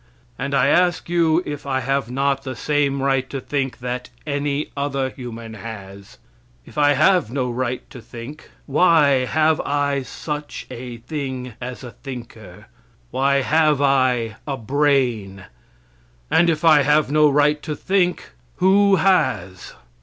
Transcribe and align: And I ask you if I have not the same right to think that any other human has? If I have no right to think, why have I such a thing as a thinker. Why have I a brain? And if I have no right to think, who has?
And 0.39 0.55
I 0.55 0.65
ask 0.69 1.09
you 1.11 1.43
if 1.45 1.67
I 1.67 1.81
have 1.81 2.09
not 2.09 2.41
the 2.41 2.55
same 2.55 3.03
right 3.03 3.29
to 3.29 3.39
think 3.39 3.77
that 3.81 4.09
any 4.25 4.71
other 4.75 5.11
human 5.11 5.53
has? 5.53 6.17
If 6.65 6.75
I 6.75 6.93
have 6.93 7.29
no 7.29 7.51
right 7.51 7.87
to 7.91 8.01
think, 8.01 8.49
why 8.65 9.25
have 9.27 9.61
I 9.63 10.01
such 10.01 10.65
a 10.71 10.97
thing 10.97 11.53
as 11.61 11.83
a 11.83 11.91
thinker. 11.91 12.65
Why 13.11 13.41
have 13.43 13.79
I 13.79 14.37
a 14.47 14.57
brain? 14.57 15.43
And 16.31 16.49
if 16.49 16.65
I 16.65 16.81
have 16.81 17.11
no 17.11 17.29
right 17.29 17.61
to 17.61 17.75
think, 17.75 18.31
who 18.55 18.95
has? 18.95 19.75